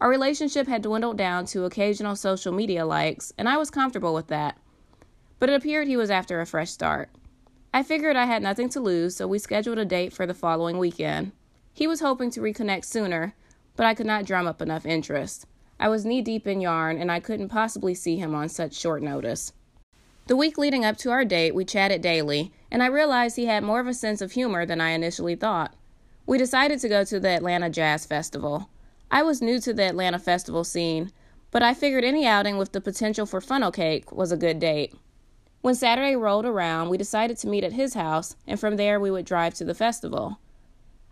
[0.00, 4.26] Our relationship had dwindled down to occasional social media likes, and I was comfortable with
[4.28, 4.58] that.
[5.38, 7.08] But it appeared he was after a fresh start.
[7.72, 10.78] I figured I had nothing to lose, so we scheduled a date for the following
[10.78, 11.32] weekend.
[11.72, 13.34] He was hoping to reconnect sooner,
[13.76, 15.46] but I could not drum up enough interest.
[15.82, 19.02] I was knee deep in yarn, and I couldn't possibly see him on such short
[19.02, 19.52] notice.
[20.28, 23.64] The week leading up to our date, we chatted daily, and I realized he had
[23.64, 25.74] more of a sense of humor than I initially thought.
[26.24, 28.70] We decided to go to the Atlanta Jazz Festival.
[29.10, 31.10] I was new to the Atlanta festival scene,
[31.50, 34.94] but I figured any outing with the potential for funnel cake was a good date.
[35.62, 39.10] When Saturday rolled around, we decided to meet at his house, and from there we
[39.10, 40.38] would drive to the festival.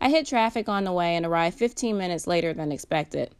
[0.00, 3.34] I hit traffic on the way and arrived 15 minutes later than expected.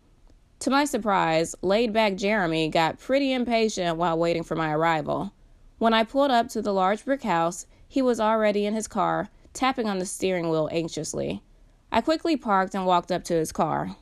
[0.60, 5.32] To my surprise, laid back Jeremy got pretty impatient while waiting for my arrival.
[5.78, 9.30] When I pulled up to the large brick house, he was already in his car,
[9.54, 11.42] tapping on the steering wheel anxiously.
[11.90, 13.96] I quickly parked and walked up to his car.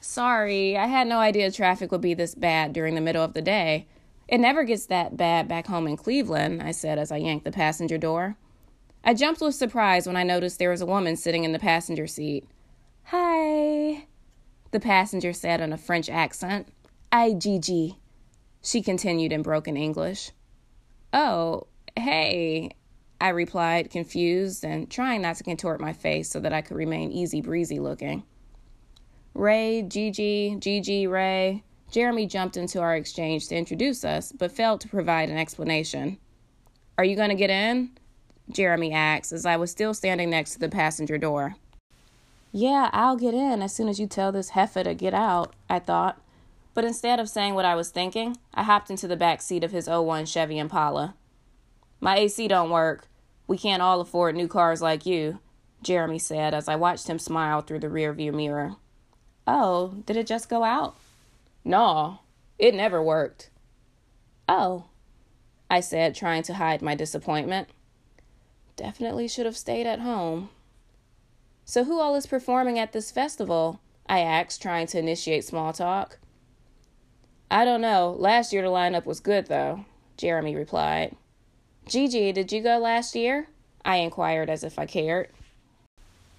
[0.00, 3.42] Sorry, I had no idea traffic would be this bad during the middle of the
[3.42, 3.86] day.
[4.26, 7.52] It never gets that bad back home in Cleveland, I said as I yanked the
[7.52, 8.36] passenger door.
[9.04, 12.06] I jumped with surprise when I noticed there was a woman sitting in the passenger
[12.06, 12.46] seat.
[13.04, 14.06] Hi,
[14.72, 16.66] the passenger said in a French accent.
[17.12, 17.98] Ay, Gigi,
[18.62, 20.32] she continued in broken English.
[21.12, 21.66] Oh,
[21.96, 22.70] hey,
[23.20, 27.12] I replied, confused and trying not to contort my face so that I could remain
[27.12, 28.24] easy breezy looking.
[29.34, 31.62] Ray, Gigi, Gigi, Ray.
[31.90, 36.18] Jeremy jumped into our exchange to introduce us, but failed to provide an explanation.
[36.96, 37.90] Are you going to get in?
[38.50, 41.56] Jeremy asked as I was still standing next to the passenger door.
[42.54, 45.78] Yeah, I'll get in as soon as you tell this heifer to get out, I
[45.78, 46.20] thought.
[46.74, 49.72] But instead of saying what I was thinking, I hopped into the back seat of
[49.72, 51.14] his 01 Chevy Impala.
[52.00, 53.08] My AC don't work.
[53.46, 55.38] We can't all afford new cars like you,
[55.82, 58.76] Jeremy said as I watched him smile through the rearview mirror.
[59.46, 60.96] Oh, did it just go out?
[61.64, 62.20] No,
[62.58, 63.50] it never worked.
[64.48, 64.84] Oh,
[65.70, 67.68] I said, trying to hide my disappointment.
[68.76, 70.50] Definitely should have stayed at home.
[71.64, 73.80] So, who all is performing at this festival?
[74.06, 76.18] I asked, trying to initiate small talk.
[77.50, 78.16] I don't know.
[78.18, 79.84] Last year the lineup was good, though,
[80.16, 81.16] Jeremy replied.
[81.86, 83.48] Gigi, did you go last year?
[83.84, 85.28] I inquired as if I cared.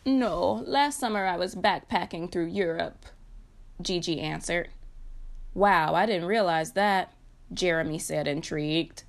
[0.05, 3.05] No, last summer I was backpacking through Europe,
[3.81, 4.69] Gigi answered.
[5.53, 7.13] Wow, I didn't realize that,
[7.53, 9.03] Jeremy said, intrigued.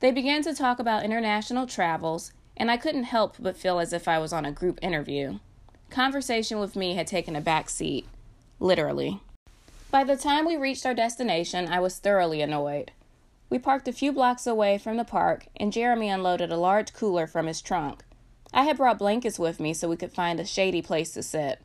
[0.00, 4.06] They began to talk about international travels and I couldn't help but feel as if
[4.06, 5.38] I was on a group interview.
[5.90, 8.06] Conversation with me had taken a back seat,
[8.60, 9.20] literally.
[9.90, 12.92] By the time we reached our destination, I was thoroughly annoyed.
[13.50, 17.26] We parked a few blocks away from the park, and Jeremy unloaded a large cooler
[17.26, 18.04] from his trunk.
[18.52, 21.60] I had brought blankets with me so we could find a shady place to sit.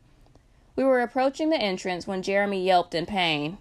[0.75, 3.59] We were approaching the entrance when Jeremy yelped in pain.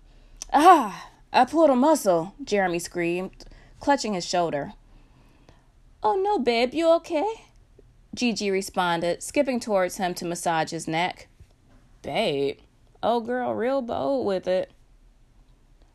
[0.51, 1.11] Ah!
[1.31, 3.45] I pulled a muscle, Jeremy screamed,
[3.81, 4.73] clutching his shoulder.
[6.03, 7.45] Oh, no, babe, you okay?
[8.15, 11.29] Gigi responded, skipping towards him to massage his neck.
[12.03, 12.59] Babe,
[13.03, 14.71] oh girl, real bold with it.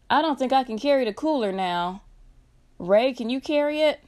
[0.09, 2.01] I don't think I can carry the cooler now.
[2.77, 4.03] Ray, can you carry it?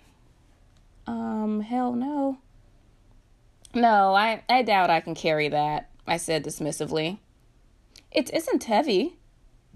[1.07, 2.39] Um, hell no.
[3.73, 7.19] No, I, I doubt I can carry that, I said dismissively.
[8.11, 9.15] It isn't heavy,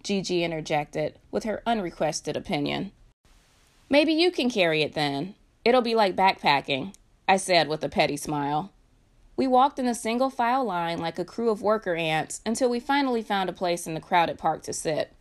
[0.03, 2.91] Gigi interjected with her unrequested opinion.
[3.89, 5.35] Maybe you can carry it then.
[5.63, 6.93] It'll be like backpacking,
[7.27, 8.71] I said with a petty smile.
[9.37, 12.79] We walked in a single file line like a crew of worker ants until we
[12.79, 15.11] finally found a place in the crowded park to sit.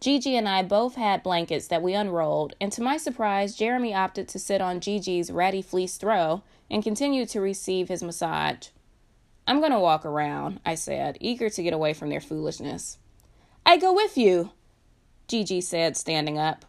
[0.00, 4.26] Gigi and I both had blankets that we unrolled, and to my surprise, Jeremy opted
[4.28, 8.68] to sit on Gigi's ratty fleece throw and continued to receive his massage.
[9.46, 12.98] I'm going to walk around, I said, eager to get away from their foolishness.
[13.64, 14.50] I go with you,
[15.28, 16.64] Gigi said, standing up.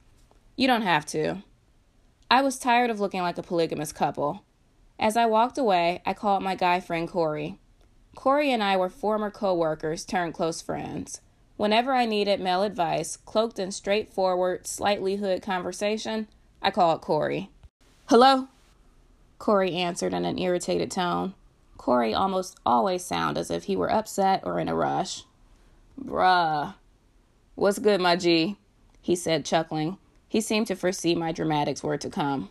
[0.55, 1.41] You don't have to.
[2.33, 4.43] I was tired of looking like a polygamous couple.
[4.97, 7.59] As I walked away, I called my guy friend Corey.
[8.15, 11.21] Corey and I were former co workers turned close friends.
[11.57, 16.27] Whenever I needed male advice, cloaked in straightforward, slightly hood conversation,
[16.59, 17.51] I called Corey.
[18.07, 18.47] Hello?
[19.37, 21.35] Corey answered in an irritated tone.
[21.77, 25.25] Corey almost always sounded as if he were upset or in a rush.
[26.03, 26.73] Bruh.
[27.53, 28.57] What's good, my G?
[29.01, 29.99] He said, chuckling.
[30.33, 32.49] He seemed to foresee my dramatics were to come.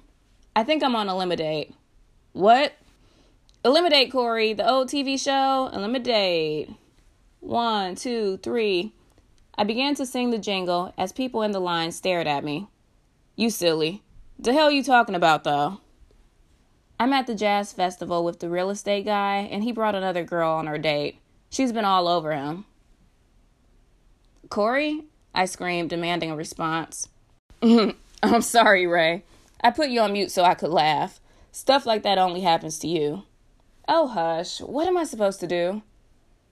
[0.54, 1.74] I think I'm on Elimidate.
[2.32, 2.74] What?
[3.64, 5.68] Elimidate, Corey, the old TV show.
[5.72, 6.70] Elimidate.
[7.40, 8.92] One, two, three.
[9.58, 12.68] I began to sing the jingle as people in the line stared at me.
[13.34, 14.04] You silly.
[14.38, 15.80] The hell you talking about though?
[17.00, 20.52] I'm at the jazz festival with the real estate guy, and he brought another girl
[20.52, 21.18] on our date.
[21.50, 22.64] She's been all over him.
[24.50, 25.02] Corey?
[25.34, 27.08] I screamed, demanding a response.
[28.22, 29.24] I'm sorry, Ray.
[29.60, 31.20] I put you on mute so I could laugh.
[31.52, 33.22] Stuff like that only happens to you.
[33.86, 34.60] Oh, hush.
[34.60, 35.82] What am I supposed to do?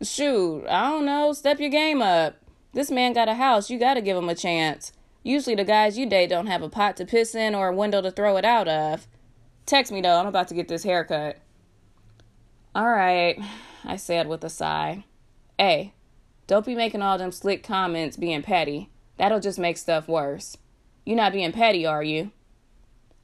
[0.02, 1.32] Shoot, I don't know.
[1.32, 2.36] Step your game up.
[2.72, 3.70] This man got a house.
[3.70, 4.92] You gotta give him a chance.
[5.22, 8.00] Usually the guys you date don't have a pot to piss in or a window
[8.00, 9.06] to throw it out of.
[9.66, 10.18] Text me though.
[10.18, 11.38] I'm about to get this haircut.
[12.74, 13.38] All right,
[13.84, 15.04] I said with a sigh.
[15.58, 15.92] Hey,
[16.46, 18.90] don't be making all them slick comments being petty.
[19.18, 20.56] That'll just make stuff worse.
[21.10, 22.30] You not being petty, are you?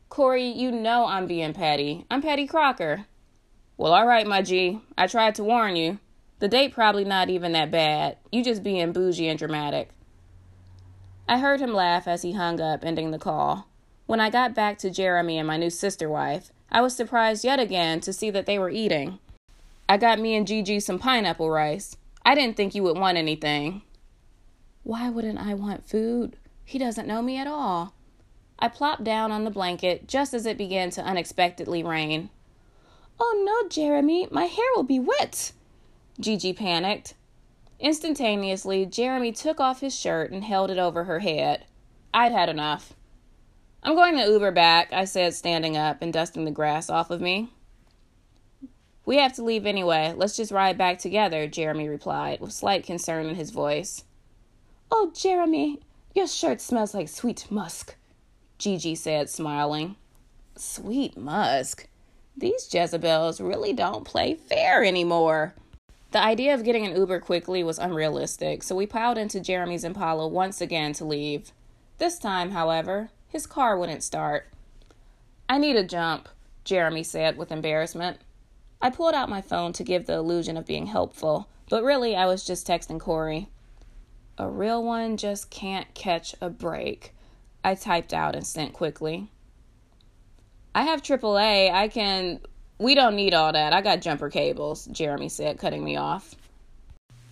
[0.09, 2.05] Corey, you know I'm being petty.
[2.11, 3.07] I'm Petty Crocker.
[3.77, 4.81] Well, all right, my G.
[4.99, 6.01] I tried to warn you.
[6.41, 8.17] The date probably not even that bad.
[8.33, 9.91] You just being bougie and dramatic.
[11.29, 13.69] I heard him laugh as he hung up, ending the call.
[14.07, 17.61] When I got back to Jeremy and my new sister wife, I was surprised yet
[17.61, 19.21] again to see that they were eating.
[19.89, 21.97] I got me and Gigi some pineapple rice.
[22.25, 23.83] I didn't think you would want anything.
[24.83, 26.37] Why wouldn't I want food?
[26.67, 27.95] He doesn't know me at all.
[28.59, 32.29] I plopped down on the blanket just as it began to unexpectedly rain.
[33.21, 35.53] Oh no, Jeremy, my hair will be wet,
[36.19, 37.15] Gigi panicked.
[37.79, 41.67] Instantaneously, Jeremy took off his shirt and held it over her head.
[42.13, 42.95] I'd had enough.
[43.85, 47.21] I'm going to Uber back, I said, standing up and dusting the grass off of
[47.21, 47.51] me.
[49.05, 50.15] We have to leave anyway.
[50.17, 54.03] Let's just ride back together, Jeremy replied, with slight concern in his voice.
[54.91, 55.81] Oh, Jeremy,
[56.17, 57.95] your shirt smells like sweet musk,
[58.57, 59.97] Gigi said, smiling.
[60.57, 61.89] Sweet musk?
[62.35, 65.55] These Jezebels really don't play fair anymore.
[66.13, 70.27] The idea of getting an Uber quickly was unrealistic, so we piled into Jeremy's Impala
[70.27, 71.53] once again to leave.
[71.99, 74.49] This time, however, his car wouldn't start.
[75.51, 76.31] I need a jump,
[76.65, 78.19] Jeremy said with embarrassment.
[78.81, 82.25] I pulled out my phone to give the illusion of being helpful, but really I
[82.25, 83.49] was just texting Corey.
[84.39, 87.15] A real one just can't catch a break,
[87.65, 89.31] I typed out and sent quickly.
[90.75, 91.73] I have AAA.
[91.73, 92.41] I can
[92.79, 93.73] we don't need all that.
[93.73, 96.35] I got jumper cables, Jeremy said, cutting me off.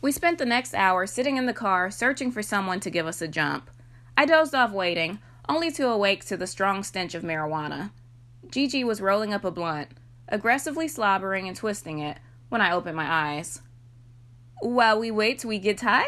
[0.00, 3.20] We spent the next hour sitting in the car searching for someone to give us
[3.20, 3.70] a jump.
[4.16, 5.18] I dozed off waiting,
[5.48, 7.90] only to awake to the strong stench of marijuana.
[8.50, 9.88] Gigi was rolling up a blunt,
[10.28, 12.18] aggressively slobbering and twisting it
[12.48, 13.60] when I opened my eyes.
[14.60, 16.06] While we wait till we get high?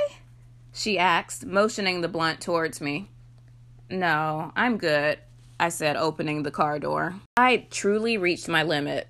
[0.76, 3.08] She asked, motioning the blunt towards me.
[3.88, 5.18] No, I'm good,
[5.58, 7.14] I said, opening the car door.
[7.38, 9.08] I truly reached my limit.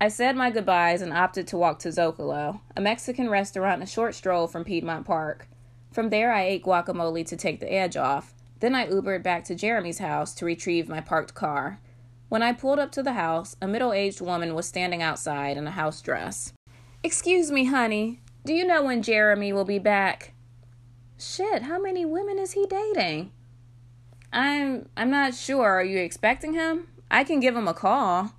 [0.00, 4.14] I said my goodbyes and opted to walk to Zocalo, a Mexican restaurant a short
[4.14, 5.48] stroll from Piedmont Park.
[5.90, 8.32] From there, I ate guacamole to take the edge off.
[8.60, 11.80] Then I Ubered back to Jeremy's house to retrieve my parked car.
[12.28, 15.66] When I pulled up to the house, a middle aged woman was standing outside in
[15.66, 16.52] a house dress.
[17.02, 18.20] Excuse me, honey.
[18.44, 20.34] Do you know when Jeremy will be back?
[21.18, 23.32] Shit, how many women is he dating?
[24.32, 25.66] I'm I'm not sure.
[25.66, 26.86] Are you expecting him?
[27.10, 28.34] I can give him a call.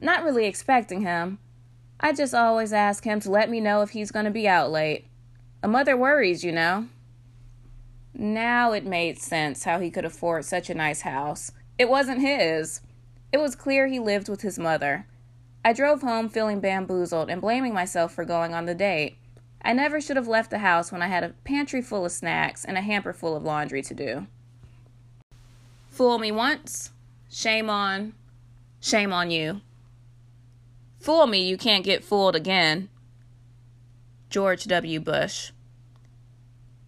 [0.00, 1.38] Not really expecting him.
[2.00, 4.72] I just always ask him to let me know if he's going to be out
[4.72, 5.06] late.
[5.62, 6.88] A mother worries, you know.
[8.14, 11.52] Now it made sense how he could afford such a nice house.
[11.78, 12.80] It wasn't his.
[13.32, 15.06] It was clear he lived with his mother.
[15.64, 19.18] I drove home feeling bamboozled and blaming myself for going on the date.
[19.62, 22.64] I never should have left the house when I had a pantry full of snacks
[22.64, 24.26] and a hamper full of laundry to do.
[25.90, 26.90] Fool me once,
[27.30, 28.14] shame on,
[28.80, 29.60] shame on you.
[31.00, 32.88] Fool me, you can't get fooled again.
[34.30, 35.00] George W.
[35.00, 35.50] Bush.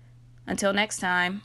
[0.45, 1.41] Until next time.